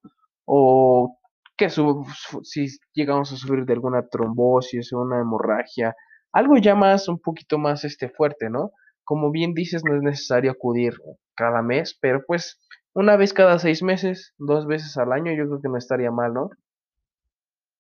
[0.46, 1.18] o
[1.58, 5.96] que si llegamos a sufrir de alguna trombosis o una hemorragia,
[6.32, 8.72] algo ya más, un poquito más este fuerte, ¿no?
[9.04, 10.94] Como bien dices, no es necesario acudir
[11.36, 12.60] cada mes, pero pues
[12.94, 16.34] una vez cada seis meses, dos veces al año, yo creo que no estaría mal,
[16.34, 16.50] ¿no?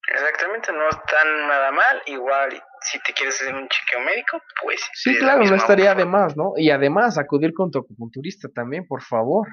[0.09, 1.17] Exactamente, no está
[1.47, 2.01] nada mal.
[2.05, 4.81] Igual, si te quieres hacer un chequeo médico, pues.
[4.93, 6.53] Sí, claro, no estaría de más, ¿no?
[6.55, 9.47] Y además, acudir con tu acupunturista también, por favor.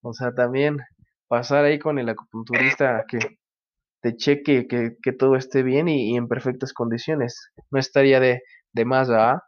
[0.00, 0.78] O sea, también
[1.28, 3.18] pasar ahí con el acupunturista que
[4.02, 7.52] te cheque que, que todo esté bien y, en perfectas condiciones.
[7.70, 8.42] No estaría de,
[8.72, 9.38] de más, ¿verdad?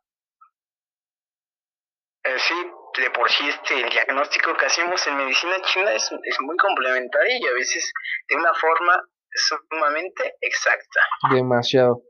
[2.24, 2.55] Eh, sí,
[3.02, 7.36] de por sí este, el diagnóstico que hacemos en medicina china es, es muy complementario
[7.38, 7.92] y a veces
[8.28, 9.02] de una forma
[9.34, 11.00] sumamente exacta.
[11.34, 12.02] Demasiado.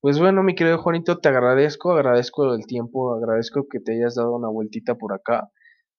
[0.00, 4.36] Pues bueno, mi querido Juanito, te agradezco, agradezco el tiempo, agradezco que te hayas dado
[4.36, 5.48] una vueltita por acá.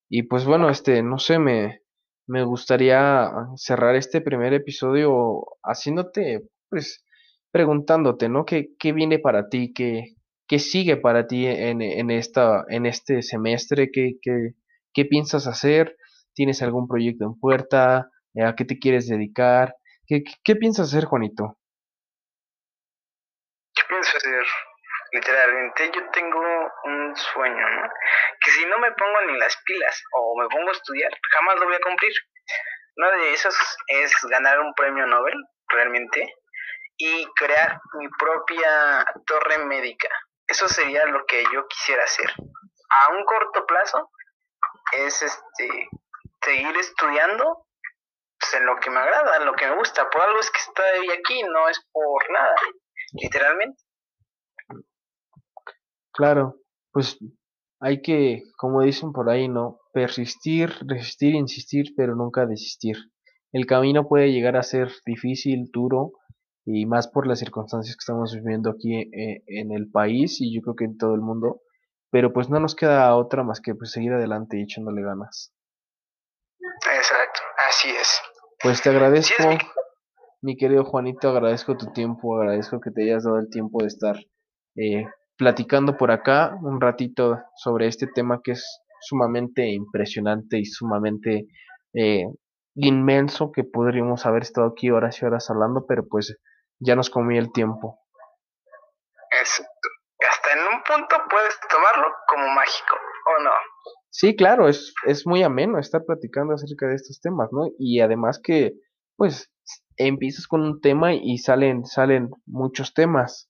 [0.10, 1.82] Y pues bueno, este, no sé, me,
[2.30, 7.04] me gustaría cerrar este primer episodio haciéndote, pues,
[7.52, 8.46] preguntándote, ¿no?
[8.46, 9.74] ¿Qué, qué viene para ti?
[9.74, 10.14] ¿Qué,
[10.48, 13.90] qué sigue para ti en, en, esta, en este semestre?
[13.92, 14.52] ¿Qué, qué,
[14.94, 15.98] qué piensas hacer?
[16.36, 18.12] ¿Tienes algún proyecto en puerta?
[18.46, 19.76] ¿A qué te quieres dedicar?
[20.06, 21.58] ¿Qué, qué piensas hacer, Juanito?
[23.74, 24.46] ¿Qué pienso hacer?
[25.12, 26.40] Literalmente yo tengo
[26.86, 27.90] un sueño, ¿no?
[28.50, 31.66] Que si no me pongo ni las pilas o me pongo a estudiar, jamás lo
[31.66, 32.12] voy a cumplir.
[32.96, 35.36] Uno de esos es ganar un premio Nobel,
[35.68, 36.34] realmente,
[36.98, 40.10] y crear mi propia torre médica.
[40.48, 42.32] Eso sería lo que yo quisiera hacer.
[42.90, 44.10] A un corto plazo
[44.94, 45.90] es este
[46.42, 47.68] seguir estudiando
[48.40, 50.10] pues, en lo que me agrada, en lo que me gusta.
[50.10, 52.56] Por algo es que estoy aquí, no es por nada,
[53.14, 53.84] literalmente.
[56.14, 56.56] Claro,
[56.92, 57.20] pues
[57.80, 59.80] hay que, como dicen por ahí, ¿no?
[59.94, 62.98] Persistir, resistir, insistir, pero nunca desistir.
[63.52, 66.14] El camino puede llegar a ser difícil, duro,
[66.66, 70.62] y más por las circunstancias que estamos viviendo aquí eh, en el país y yo
[70.62, 71.62] creo que en todo el mundo,
[72.12, 75.54] pero pues no nos queda otra más que pues seguir adelante y echándole ganas.
[76.60, 78.22] Exacto, así es.
[78.62, 79.44] Pues te agradezco,
[80.42, 84.18] mi querido Juanito, agradezco tu tiempo, agradezco que te hayas dado el tiempo de estar
[84.76, 85.06] eh,
[85.40, 91.48] platicando por acá un ratito sobre este tema que es sumamente impresionante y sumamente
[91.94, 92.26] eh,
[92.76, 96.38] inmenso que podríamos haber estado aquí horas y horas hablando, pero pues
[96.80, 97.98] ya nos comía el tiempo.
[99.32, 102.96] hasta en un punto puedes tomarlo como mágico,
[103.38, 103.52] ¿o no?
[104.10, 107.70] Sí, claro, es, es muy ameno estar platicando acerca de estos temas, ¿no?
[107.80, 108.74] Y además que,
[109.16, 109.50] pues,
[109.96, 113.49] empiezas con un tema y salen, salen muchos temas.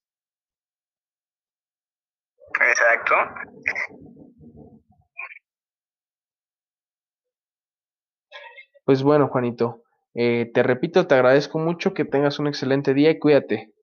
[8.86, 9.84] Pues bueno, Juanito,
[10.16, 13.74] eh, te repito, te agradezco mucho, que tengas un excelente día y cuídate.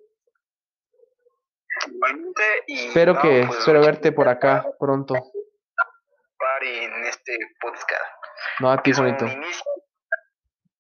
[1.86, 5.14] Igualmente, y espero que, pues, espero verte por acá pronto.
[6.62, 8.02] En este podcast.
[8.60, 9.26] No, a ti, Juanito.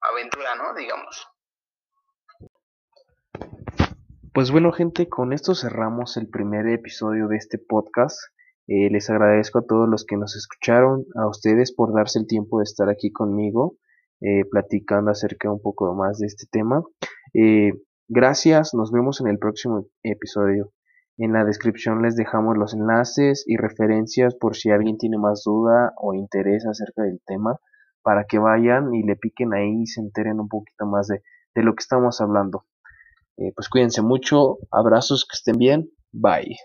[0.00, 0.74] Aventura, ¿no?
[0.74, 1.28] Digamos.
[4.32, 8.18] Pues bueno gente, con esto cerramos el primer episodio de este podcast.
[8.68, 12.58] Eh, les agradezco a todos los que nos escucharon, a ustedes por darse el tiempo
[12.58, 13.76] de estar aquí conmigo,
[14.20, 16.82] eh, platicando acerca un poco más de este tema.
[17.32, 17.72] Eh,
[18.08, 20.72] gracias, nos vemos en el próximo episodio.
[21.16, 25.94] En la descripción les dejamos los enlaces y referencias por si alguien tiene más duda
[25.96, 27.58] o interés acerca del tema,
[28.02, 31.22] para que vayan y le piquen ahí y se enteren un poquito más de,
[31.54, 32.64] de lo que estamos hablando.
[33.54, 36.56] Pues cuídense mucho, abrazos, que estén bien, bye.